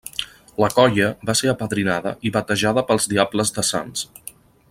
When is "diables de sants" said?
3.13-4.09